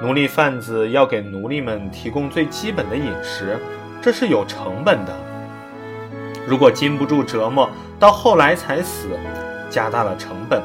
[0.00, 3.58] 奴隶贩子要给奴隶们提供最基本的饮食，
[4.00, 5.12] 这是有成本的。
[6.46, 7.68] 如果经不住折磨，
[7.98, 9.08] 到后来才死，
[9.70, 10.62] 加大了成本。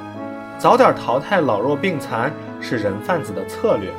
[0.57, 3.89] 早点淘汰老弱病残是人贩子的策略。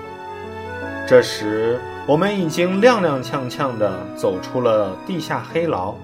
[1.08, 5.94] 这时，我们已经踉踉跄跄地走出了地下黑牢，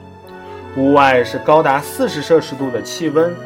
[0.76, 3.36] 屋外是高达四十摄氏度的气温，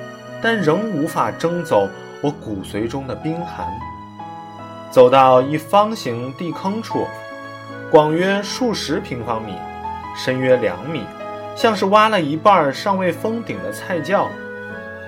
[0.40, 1.88] 但仍无法蒸走。
[2.22, 3.66] 我骨髓中的冰寒。
[4.90, 7.06] 走到一方形地坑处，
[7.90, 9.54] 广约数十平方米，
[10.16, 11.04] 深约两米，
[11.54, 14.28] 像是挖了一半尚未封顶的菜窖。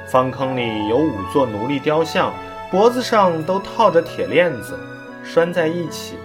[0.07, 2.33] 方坑里有五座奴隶雕像，
[2.70, 4.79] 脖子上都套着铁链子，
[5.25, 6.16] 拴在一起。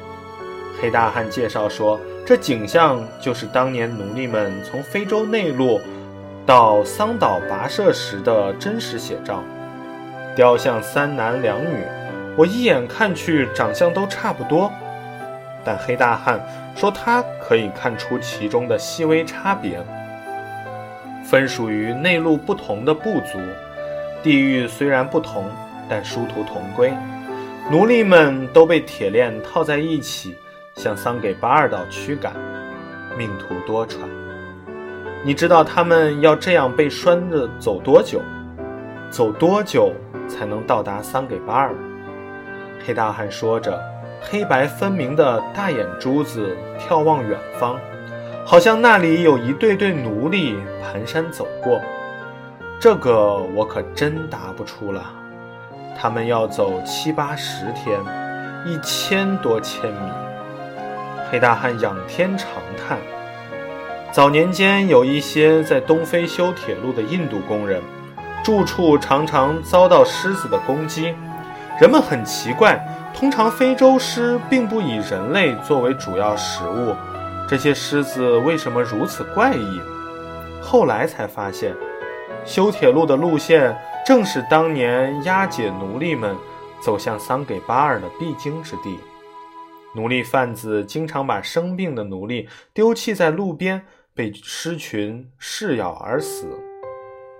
[0.79, 5.81] 黑大汉介绍说，这景象就是当年奴隶们从非洲内陆
[6.45, 9.43] 到桑岛跋涉时的真实写照。
[10.37, 11.83] 雕像三男两女，
[12.35, 14.71] 我一眼看去长相都差不多，
[15.65, 16.39] 但黑大汉
[16.75, 19.83] 说他可以看出其中的细微差别。
[21.25, 23.39] 分属于内陆不同的部族，
[24.21, 25.49] 地域虽然不同，
[25.89, 26.93] 但殊途同归。
[27.71, 30.35] 奴隶们都被铁链套在一起，
[30.75, 32.31] 向桑给巴尔岛驱赶，
[33.17, 33.95] 命途多舛。
[35.25, 38.21] 你知道他们要这样被拴着走多久？
[39.09, 39.91] 走多久？
[40.27, 41.73] 才能到达桑给巴尔。
[42.85, 43.81] 黑大汉说着，
[44.21, 47.79] 黑白分明的大眼珠子眺望远方，
[48.45, 50.55] 好像那里有一对对奴隶
[50.93, 51.81] 蹒跚走过。
[52.79, 55.03] 这个我可真答不出了。
[55.99, 57.99] 他们要走七八十天，
[58.65, 60.11] 一千多千米。
[61.29, 62.99] 黑大汉仰天长叹。
[64.11, 67.81] 早年间有一些在东非修铁路的印度工人。
[68.43, 71.13] 住处常常遭到狮子的攻击，
[71.81, 72.81] 人们很奇怪，
[73.13, 76.95] 通常非洲狮并不以人类作为主要食物，
[77.47, 79.81] 这些狮子为什么如此怪异？
[80.61, 81.75] 后来才发现，
[82.45, 86.35] 修铁路的路线正是当年押解奴隶们
[86.81, 88.97] 走向桑给巴尔的必经之地。
[89.93, 93.81] 奴隶贩子经常把生病的奴隶丢弃在路边，
[94.13, 96.66] 被狮群噬咬而死。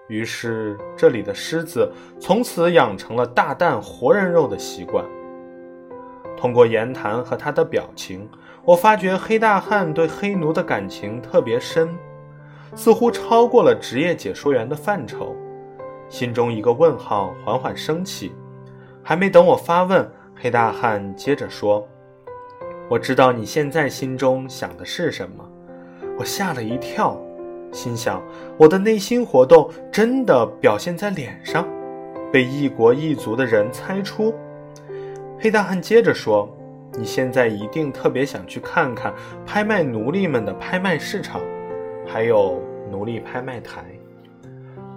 [0.08, 5.04] 于是，这里的狮子从此养成了大啖活人肉的习惯。
[6.38, 8.30] 通过言谈和他的表情，
[8.64, 11.90] 我发觉黑大汉对黑奴的感情特别深，
[12.74, 15.36] 似乎超过了职业解说员的范畴。
[16.08, 18.32] 心中一个问号缓缓升起，
[19.04, 21.86] 还没等我发问，黑大汉接着说
[22.88, 25.44] ：“我知道你现在心中想的是什么。”
[26.18, 27.20] 我吓了一跳。
[27.72, 28.22] 心想，
[28.58, 31.68] 我的内心活动真的表现在脸上，
[32.32, 34.34] 被异国异族的人猜出。
[35.40, 36.50] 黑大汉接着说
[36.98, 39.14] ：“你现在一定特别想去看看
[39.46, 41.42] 拍卖奴隶们的拍卖市场，
[42.08, 43.86] 还有奴隶拍卖台。”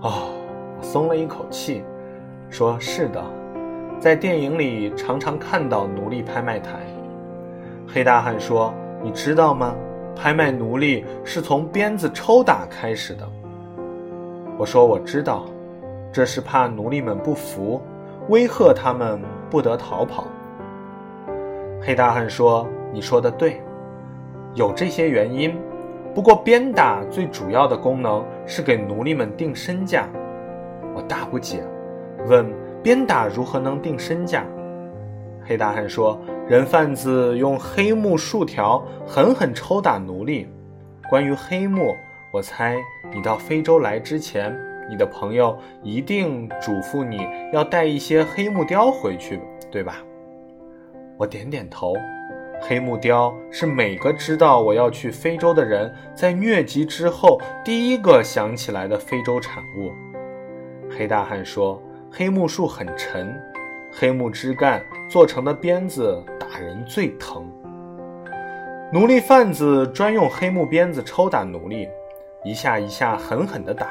[0.01, 0.31] 哦，
[0.79, 1.83] 我松了一口气，
[2.49, 3.23] 说：“是的，
[3.99, 6.81] 在电影里常常看到奴隶拍卖台。”
[7.87, 9.75] 黑大汉说：“你知道吗？”
[10.15, 13.27] 拍卖奴隶是从鞭子抽打开始的。
[14.59, 15.47] 我说我知道，
[16.13, 17.81] 这是怕奴隶们不服，
[18.29, 20.27] 威吓他们不得逃跑。
[21.81, 23.63] 黑大汉说：“你说的对，
[24.55, 25.57] 有这些原因。
[26.15, 30.07] 不过鞭打最主要的功能是给奴隶们定身价。”
[30.95, 31.63] 我大不解，
[32.27, 32.45] 问
[32.83, 34.45] ：“鞭打如何能定身价？”
[35.47, 36.21] 黑大汉说。
[36.51, 40.49] 人贩子用黑木竖条狠狠抽打奴隶。
[41.09, 41.95] 关于黑木，
[42.33, 42.77] 我猜
[43.15, 44.53] 你到非洲来之前，
[44.89, 49.39] 你的朋友一定嘱咐你要带一些黑木雕回去，
[49.71, 49.99] 对吧？
[51.17, 51.95] 我点点头。
[52.61, 59.93] 黑木雕是每个知道我要去非洲的人在疟疾之后第一个想起来的非洲产物。
[60.91, 63.41] 黑大汉说：“黑木树很沉，
[63.93, 67.51] 黑木枝干做成的鞭子打人最疼。
[68.93, 71.89] 奴隶贩子专用黑木鞭子抽打奴隶，
[72.45, 73.89] 一下一下狠狠地打，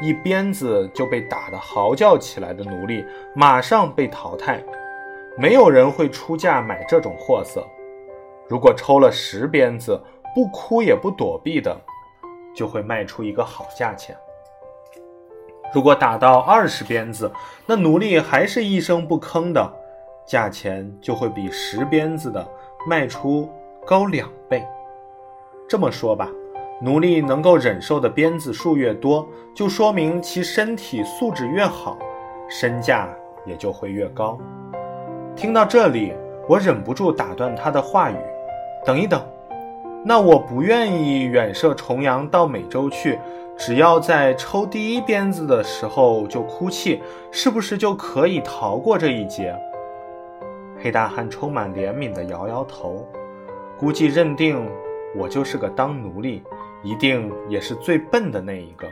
[0.00, 4.62] 一鞭子就被打得嚎叫起来的奴隶马上被淘汰。
[5.36, 7.66] 没有人会出价买这种货色。
[8.48, 10.00] 如果抽了十鞭子，
[10.34, 11.74] 不哭也不躲避的，
[12.54, 14.16] 就会卖出一个好价钱。”
[15.72, 17.30] 如果打到二十鞭子，
[17.64, 19.72] 那奴隶还是一声不吭的，
[20.26, 22.44] 价钱就会比十鞭子的
[22.88, 23.48] 卖出
[23.86, 24.66] 高两倍。
[25.68, 26.28] 这么说吧，
[26.82, 31.96] 奴隶能够忍受的鞭子数越多，就说明其身体素质越好，
[32.48, 33.08] 身价
[33.46, 34.36] 也就会越高。
[35.36, 36.12] 听到这里，
[36.48, 38.16] 我忍不住打断他的话语
[38.84, 39.24] ：“等一等，
[40.04, 43.16] 那我不愿意远涉重洋到美洲去。”
[43.60, 46.98] 只要在抽第一鞭子的时候就哭泣，
[47.30, 49.54] 是不是就可以逃过这一劫？
[50.82, 53.06] 黑大汉充满怜悯地摇摇头，
[53.78, 54.66] 估计认定
[55.14, 56.42] 我就是个当奴隶，
[56.82, 58.88] 一定也是最笨的那一个。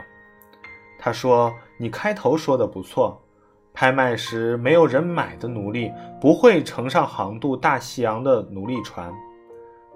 [0.99, 3.19] 他说：“你开头说的不错，
[3.73, 9.11] 拍卖时没有人买的奴隶不会乘上航渡大西洋的奴隶船，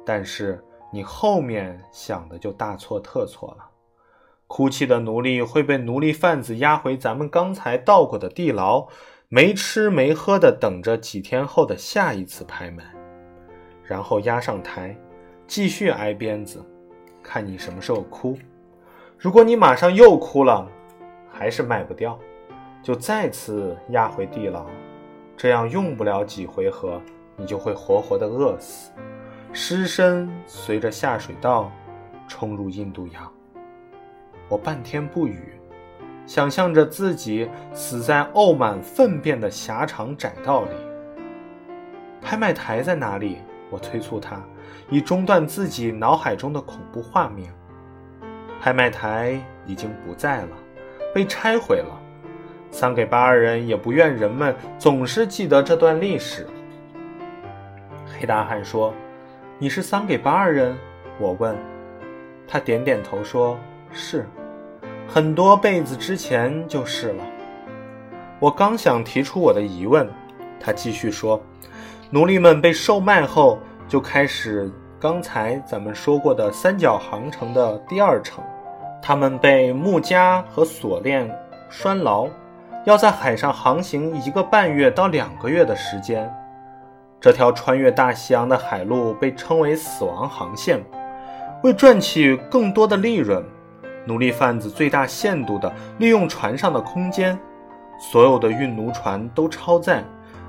[0.04, 0.60] 但是
[0.92, 3.70] 你后面想的就大错特错了。”
[4.56, 8.86] 哭泣的奴隶会被奴隶贩子押回咱们刚才到过的地牢，
[9.28, 12.84] 没吃没喝的等着几天后的下一次拍卖，
[13.84, 14.96] 然后押上台，
[15.48, 16.64] 继续挨鞭子，
[17.24, 18.38] 看你什么时候哭。
[19.18, 20.70] 如果你马上又哭了，
[21.32, 22.20] 还是卖不掉，
[22.84, 24.68] 就再次押回地牢，
[25.36, 27.02] 这样用不了几回合，
[27.38, 28.92] 你就会活活的饿死，
[29.52, 31.72] 尸身随着下水道
[32.28, 33.34] 冲入印度洋。
[34.50, 35.60] 我半天不语，
[36.26, 40.70] 想象着自己死在沤满粪便的狭长窄道里。
[42.22, 43.38] 拍卖台在哪里？
[43.70, 44.40] 我催促他，
[44.90, 47.52] 以中断自己脑海中的恐怖画面。
[48.62, 50.58] 拍卖台已经不在了，
[51.14, 52.00] 被拆毁了。
[52.72, 56.48] 桑给巴尔人也不愿人们总是记得这段历史。
[58.08, 58.94] 黑大汉说
[59.60, 60.76] ：“你是桑给巴尔人？”
[61.20, 61.56] 我问。
[62.48, 63.58] 他点点头说
[63.94, 64.28] ：“是。”
[65.08, 67.24] 很多辈子之前就是了。
[68.40, 70.10] 我刚想提出我的疑问，
[70.60, 71.40] 他继续说
[72.10, 78.44] ：“奴隶们被售卖后，就开始刚才咱们说过的三角航程的第二程。
[79.02, 81.30] 他们被木枷和锁链
[81.70, 82.28] 拴牢，
[82.86, 86.34] 要在海上航行一个半月到两个月的时间。
[87.20, 90.82] 这条穿越大西洋的海路被称为‘死亡航线’。
[91.64, 93.44] 为赚取更多的利润。”
[94.06, 97.40] 奴隶贩子最大限度地利用船上的空间，
[98.00, 100.04] 所有的运奴船都超载，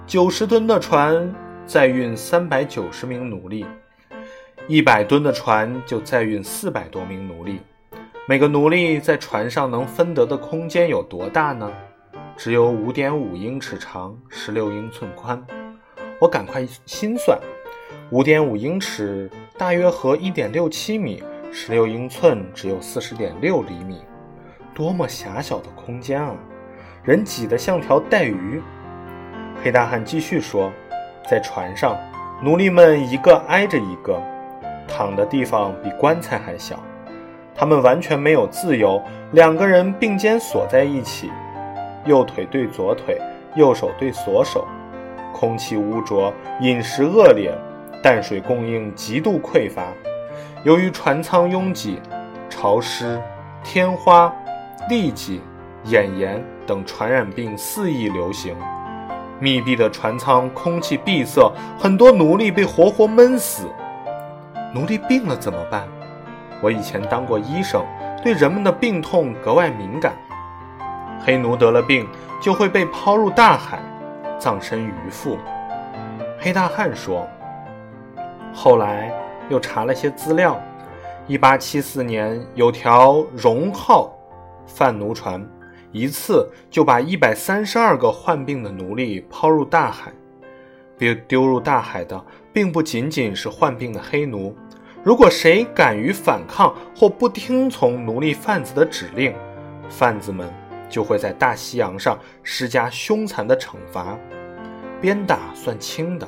[0.07, 1.33] 九十吨的船
[1.65, 3.65] 载运三百九十名奴隶，
[4.67, 7.61] 一百吨的船就载运四百多名奴隶。
[8.27, 11.71] 每个奴隶在船上能分得的空间有多大呢？
[12.37, 15.41] 只有五点五英尺长，十六英寸宽。
[16.19, 17.39] 我赶快心算，
[18.11, 21.23] 五点五英尺大约合一点六七米。
[21.57, 24.01] 十六英寸只有四十点六厘米，
[24.75, 26.35] 多么狭小的空间啊！
[27.05, 28.61] 人挤得像条带鱼。
[29.63, 30.73] 黑大汉继续说
[31.31, 31.97] ：“在船上，
[32.43, 34.21] 奴隶们一个挨着一个，
[34.89, 36.83] 躺的地方比棺材还小。
[37.55, 41.31] 他们完全没有自由，两个人并肩锁在一起，
[42.05, 43.17] 右腿对左腿，
[43.55, 44.67] 右手对左手。
[45.33, 47.57] 空气污浊，饮食恶劣，
[48.03, 49.85] 淡水供应极度匮乏。”
[50.65, 52.01] 由于船舱拥挤、
[52.49, 53.21] 潮湿、
[53.63, 54.35] 天花、
[54.89, 55.43] 痢疾、
[55.85, 58.57] 眼炎等传染病肆意流行，
[59.39, 63.69] 密闭的船舱空气闭塞，很多奴隶被活活闷死。
[64.75, 65.87] 奴隶病了怎么办？
[66.63, 67.85] 我以前当过医生，
[68.23, 70.15] 对人们的病痛格外敏感。
[71.27, 72.09] 黑奴得了病，
[72.41, 73.79] 就会被抛入大海，
[74.39, 75.37] 葬身鱼腹。
[76.41, 77.29] 黑大汉说
[78.55, 79.13] ：“后来。”
[79.49, 80.61] 又查了些资料，
[81.27, 84.13] 一八七四年有条“荣号”
[84.67, 85.47] 贩奴船，
[85.93, 90.13] 一次就把一百三十二个患病的奴隶抛入大海。
[90.97, 94.57] 被丢入大海的，并不仅仅是患病的黑奴。
[95.03, 99.35] 如果谁敢于反抗或不听从奴隶贩子的指令，
[99.89, 100.49] 贩子们
[100.89, 104.17] 就会在大西洋上施加凶残的惩罚。
[105.01, 106.27] 鞭打算轻的。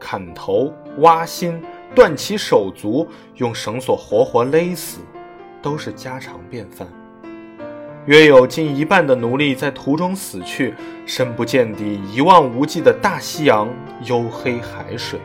[0.00, 1.60] 砍头、挖心、
[1.98, 5.00] 断其手足，用绳索活活勒死，
[5.60, 6.86] 都是家常便饭。
[8.06, 10.72] 约有近一半的奴隶在途中死去，
[11.06, 13.68] 深不见底、一望无际的大西洋、
[14.04, 15.18] 黝黑海水，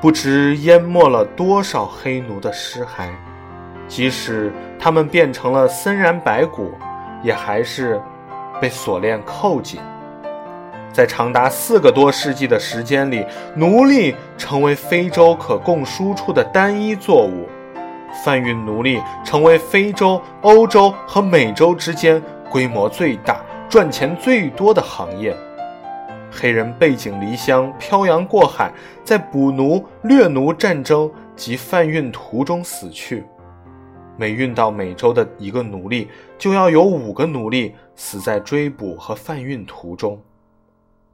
[0.00, 3.10] 不知淹没了多少黑奴的尸骸。
[3.86, 6.72] 即使他们变成了森然白骨，
[7.22, 8.00] 也还是
[8.62, 9.78] 被锁链扣紧。
[10.92, 13.24] 在长达四个多世纪的时间里，
[13.54, 17.48] 奴隶成为非洲可供输出的单一作物。
[18.24, 22.20] 贩运奴隶成为非洲、欧洲和美洲之间
[22.50, 25.34] 规模最大、赚钱最多的行业。
[26.28, 28.72] 黑人背井离乡、漂洋过海，
[29.04, 33.24] 在捕奴、掠奴战争及贩运途中死去。
[34.16, 40.20] 每运到美洲的一个奴隶，就要有五个奴隶死在追捕和贩运途中。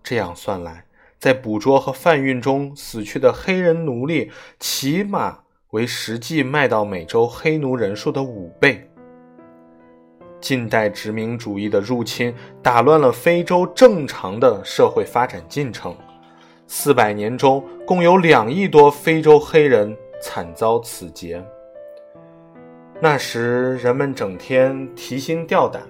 [0.09, 0.85] 这样算来，
[1.19, 4.31] 在捕捉和贩运中死去的黑人奴隶，
[4.61, 5.41] 起码。
[5.71, 8.89] 为实际卖到美洲黑奴人数的五倍。
[10.41, 12.33] 近代殖民主义的入侵
[12.63, 15.95] 打乱了非洲正常的社会发展进程，
[16.69, 21.45] 四百年中共有两亿多非洲黑人惨遭此劫。
[23.03, 25.83] 那时人们整天提心吊胆，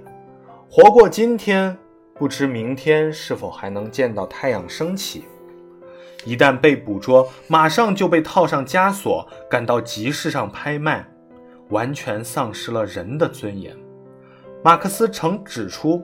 [0.70, 1.76] 活过今天，
[2.18, 5.24] 不知明天是否还能见到太阳升起。
[6.24, 11.06] 一旦被捕捉，马上就被套上枷锁，赶到集市上拍卖，
[11.68, 13.76] 完全丧失了人的尊严。
[14.64, 16.02] 马克思曾指出，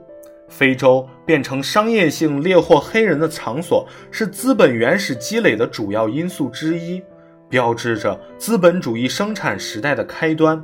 [0.49, 7.03] 非洲变成商业性猎获黑人的场所，是资本原始积累的主要因素之一，
[7.49, 10.63] 标志着资本主义生产时代的开端。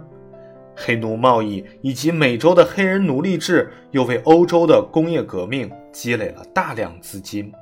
[0.81, 7.53] 黑奴贸易以及美洲的黑人奴隶制，又为欧洲的工业革命积累了大量资金。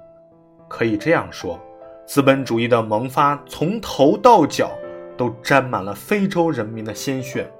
[0.69, 1.59] 可以这样说。
[2.07, 4.71] 资本主义的萌发，从头到脚
[5.17, 7.51] 都沾满了非洲人民的鲜血。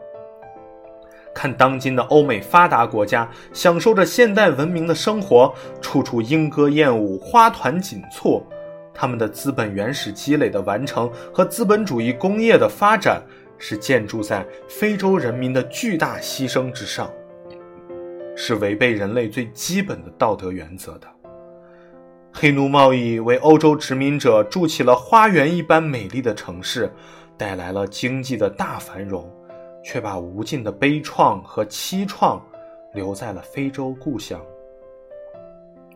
[1.35, 8.47] 看当今的欧美发达国家，享受着现代文明的生活，处处莺歌燕舞，花团锦簇。
[8.95, 13.21] 他们的资本原始积累的完成和资本主义工业的发展，
[13.59, 17.11] 是建筑在非洲人民的巨大牺牲之上，
[18.37, 21.07] 是违背人类最基本的道德原则的。
[22.33, 26.93] 黑奴贸易为欧洲殖民者筑起了花园一般美丽的城市，
[27.39, 29.27] 带来了经济的大繁荣，
[29.83, 32.39] 却把无尽的悲怆和凄怆
[32.93, 34.39] 留在了非洲故乡。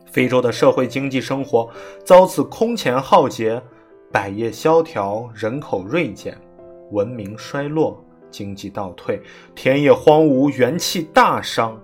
[0.07, 1.69] 非洲的社会经济生活
[2.05, 3.63] 遭此空前浩劫，
[4.11, 6.37] 百业萧条，人口锐减，
[6.91, 9.21] 文明衰落，经济倒退，
[9.55, 11.81] 田野荒芜，元气大伤。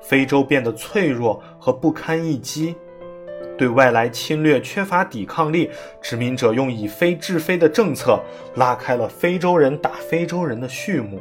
[0.00, 2.74] 非洲变得脆弱和不堪一击。
[3.58, 5.68] 对外来侵略缺乏抵抗力，
[6.00, 8.22] 殖民者用以非制非的政策
[8.54, 11.20] 拉开了非洲人打非洲人的序幕。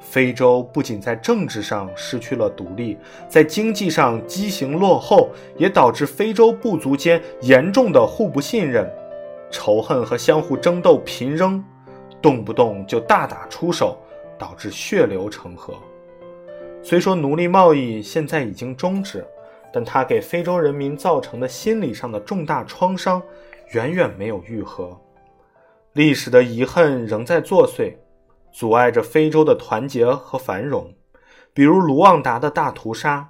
[0.00, 2.96] 非洲不仅在政治上失去了独立，
[3.28, 8.90] 在经济上畸形落后，也导致非洲部族间严重的互不信任、
[9.50, 11.62] 仇恨和相互争斗频仍，
[12.22, 13.98] 动不动就大打出手，
[14.38, 15.74] 导致血流成河。
[16.82, 19.26] 虽说奴隶贸易现在已经终止。
[19.74, 23.22] 但它给非洲人民造成的心理上的重大创伤，
[23.72, 24.94] 远远没有愈合。
[25.94, 27.94] 历史的遗恨仍在作祟，
[28.52, 30.92] 阻碍着非洲的团结和繁荣。
[31.54, 33.26] 比如卢旺达的大屠杀。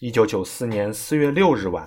[0.00, 1.86] 一九九四年四月六日晚，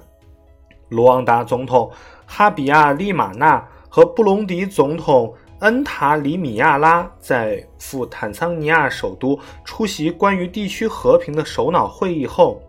[0.90, 1.90] 卢旺达总统
[2.28, 12.60] 哈比亚利马纳和布隆迪总统恩塔里米亚拉在赴坦桑尼亚首都出席关于地区和平的首脑会议后。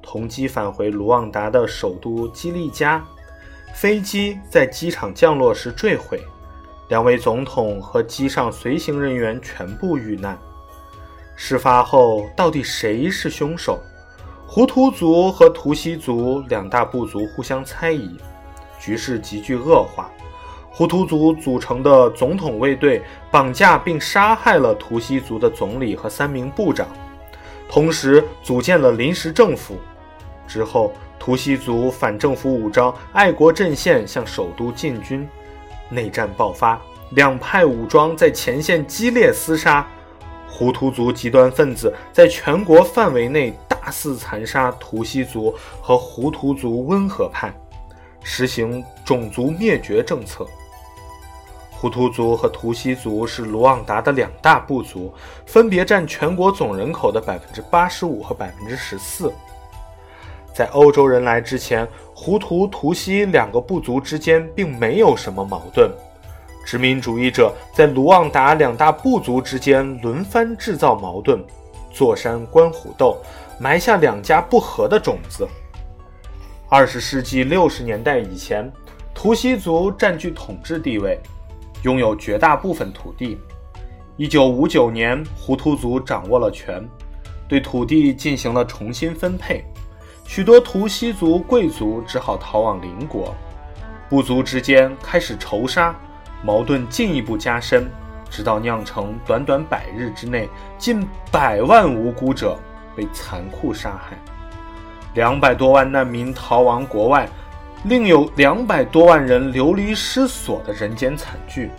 [0.00, 3.04] 同机返回卢旺达的首都基利加，
[3.74, 6.22] 飞机在机场降落时坠毁，
[6.88, 10.38] 两位总统和机上随行人员全部遇难。
[11.34, 13.76] 事发后，到底谁是凶手？
[14.46, 18.16] 胡图族和图西族两大部族互相猜疑，
[18.80, 20.08] 局势急剧恶化。
[20.72, 26.88] 胡图族组成的总统卫队绑架并杀害了图西族的总理和三名部长，
[27.68, 29.76] 同时组建了临时政府。
[30.46, 35.28] 之后，图西族反政府武装爱国阵线向首都进军，
[35.88, 39.86] 内战爆发，两派武装在前线激烈厮杀，
[40.48, 47.52] 胡图族极端分子在全国范围内大肆残杀图西族和胡图族温和派，
[48.22, 50.46] 实行种族灭绝政策。
[51.80, 55.10] 胡图族和图西族是卢旺达的两大部族，
[55.46, 59.32] 分别占全国总人口的百分之八十五和百分之十四。
[60.52, 65.90] 在欧洲人来之前，胡图、图西两个部族之间并没有什么矛盾。
[66.66, 71.42] 殖民主义者在卢旺达两大部族之间轮番制造矛盾，
[71.90, 73.16] 坐山观虎斗，
[73.58, 75.48] 埋下两家不和的种子。
[76.68, 78.70] 二十世纪六十年代以前，
[79.14, 81.18] 图西族占据统治地位，
[81.82, 83.38] 拥有绝大部分土地。
[84.16, 86.86] 一九五九年，胡图族掌握了权，
[87.48, 89.64] 对土地进行了重新分配，
[90.24, 93.34] 许多图西族贵族只好逃往邻国，
[94.08, 95.94] 部族之间开始仇杀。
[96.42, 97.86] 矛盾进一步加深，
[98.30, 102.58] 直到酿成短短百日之内近百万无辜者
[102.96, 104.16] 被残酷杀害，
[105.12, 107.28] 两百多万难民逃亡国外，
[107.84, 111.70] 另有两百多万人流离失所的人间惨剧。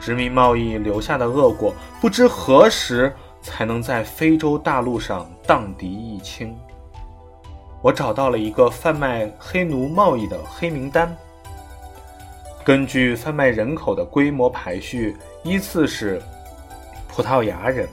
[0.00, 6.56] 殖民贸易留下的恶果，不知何时才能在非洲大陆上荡涤一清。
[7.82, 11.14] 我找到了一个贩卖黑奴贸易的黑名单。
[12.64, 16.20] 根据贩卖人口的规模排序，依次是
[17.06, 17.86] 葡萄牙人、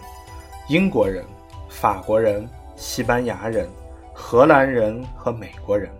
[0.67, 1.23] 英国人、
[1.67, 3.67] 法国人、西班牙人、
[4.13, 5.91] 荷兰人和美国人。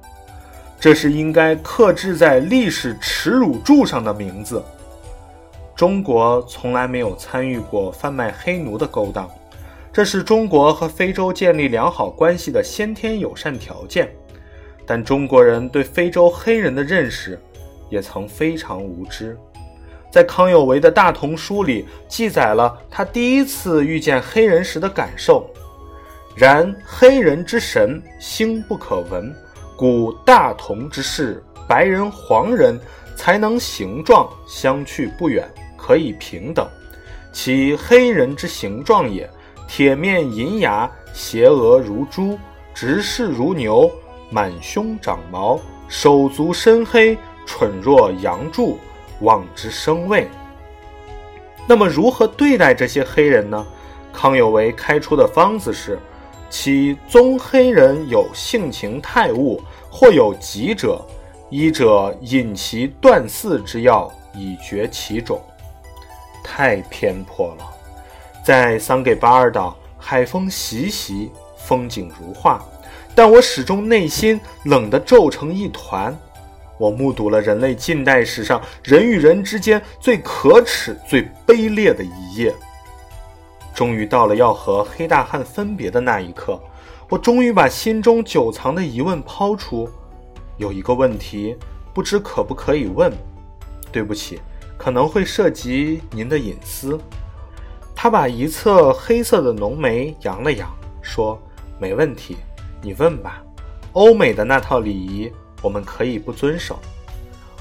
[0.83, 4.61] 这是应该刻制在历史耻辱柱上的名字。
[5.77, 9.31] 中国从来没有参与过贩卖黑奴的勾当，
[9.93, 14.13] 这是中国和非洲建立良好关系的先天友善条件。
[14.85, 17.39] 但中国人对非洲黑人的认识。
[17.89, 19.37] 也曾非常无知，
[20.11, 25.49] 在康有为的大同书里记载了他第一次遇见黑人时的感受。
[26.35, 29.33] 然黑人之神星不可闻，
[29.83, 32.79] 故大同之事，白人黄人
[33.17, 36.65] 才能形状相去不远，可以平等。
[37.33, 39.29] 其黑人之形状也，
[39.67, 42.39] 铁面银牙，斜额如猪，
[42.73, 43.91] 直视如牛，
[44.29, 45.59] 满胸长毛，
[45.89, 47.17] 手足深黑。
[47.45, 48.79] 蠢若羊柱，
[49.19, 50.29] 望之生畏。
[51.67, 53.65] 那么，如何对待这些黑人呢？
[54.13, 55.99] 康有为开出的方子是：
[56.49, 59.59] 其宗黑人有性情太恶，
[59.95, 60.99] 或有疾者，
[61.51, 65.39] 医者引其断嗣之药，以绝其种。
[66.43, 67.73] 太偏颇了。
[68.43, 72.59] 在桑给巴尔岛，海风习习，风景如画，
[73.13, 76.17] 但我始终内心冷得皱成一团。
[76.79, 82.51] 我目睹了人类近代史上人与人之间最可耻、最卑劣的一页。
[83.75, 86.59] 终于到了要和黑大汉分别的那一刻，
[87.13, 89.87] 我终于把心中久藏的疑问抛出。
[90.57, 91.55] 有一个问题，
[91.93, 93.13] 不知可不可以问？
[93.91, 94.41] 对不起，
[94.79, 96.99] 可能会涉及您的隐私。
[97.95, 100.67] 他把一侧黑色的浓眉扬了扬，
[101.03, 101.39] 说
[101.79, 102.35] ：“没问题，
[102.81, 103.43] 你问吧。
[103.91, 106.79] 欧美的那套礼仪。”我们可以不遵守。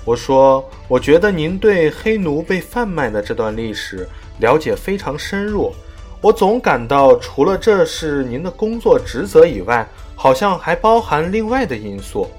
[0.02, 4.08] 我说，我觉得您对黑奴被贩卖的这段历史
[4.40, 5.74] 了解非常深入。
[6.22, 12.30] 我总感到，除了这是您的工作职责以外，好像还包含另外的因素。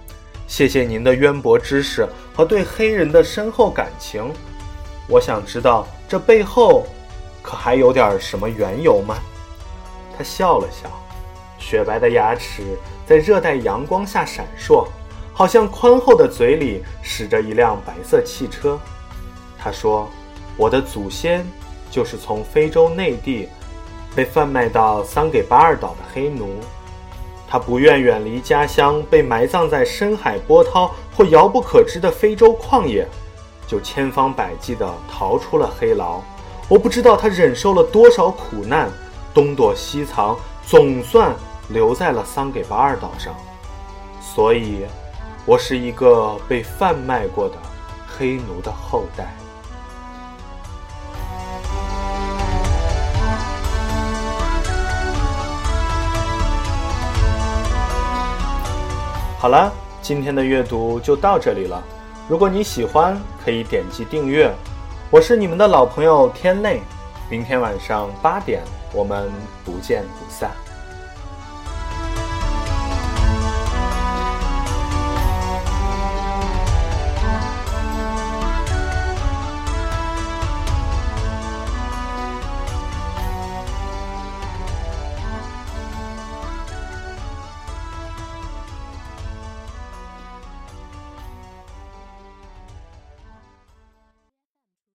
[0.47, 4.23] 谢谢您的渊博知识和对黑人的深厚感情。
[5.09, 6.85] 我想知道，这背后
[7.41, 9.17] 可还有点什么缘由吗？
[10.17, 10.89] 他笑了笑，
[11.59, 12.63] 雪白的牙齿
[13.05, 14.87] 在热带阳光下闪烁。
[15.33, 18.79] 好像宽厚的嘴里驶着一辆白色汽车。
[19.57, 20.07] 他说
[20.55, 21.45] ：“我的祖先
[21.89, 23.49] 就是从非洲内地
[24.15, 26.55] 被贩卖到桑给巴尔岛的黑奴。
[27.47, 33.07] 他不愿远离家乡，被埋葬在深海波涛或遥不可知的非洲旷野，
[33.67, 36.21] 就千方百计地逃出了黑牢。
[36.67, 38.89] 我不知道他忍受了多少苦难，
[39.33, 41.33] 东躲西藏，总算
[41.69, 43.35] 留在了桑给巴尔岛上。
[44.19, 44.85] 所以。”
[45.45, 47.55] 我是一个被贩卖过的
[48.07, 49.35] 黑奴的后代。
[59.43, 59.69] 好了，
[60.01, 61.83] 今天的阅读就到这里了。
[62.29, 64.49] 如果你喜欢，可以点击订阅。
[65.11, 66.79] 我是你们的老朋友天泪，
[67.29, 68.61] 明天晚上八点，
[68.93, 69.29] 我们
[69.65, 70.49] 不见不散。